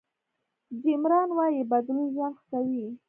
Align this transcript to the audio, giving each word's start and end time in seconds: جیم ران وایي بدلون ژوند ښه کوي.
جیم 0.81 1.01
ران 1.11 1.29
وایي 1.37 1.61
بدلون 1.71 2.07
ژوند 2.13 2.35
ښه 2.39 2.45
کوي. 2.51 2.85